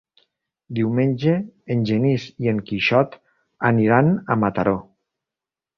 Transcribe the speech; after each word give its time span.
Diumenge 0.77 1.35
en 1.75 1.85
Genís 1.91 2.27
i 2.47 2.51
en 2.55 2.65
Quixot 2.71 3.21
aniran 3.73 4.15
a 4.37 4.41
Mataró. 4.47 4.77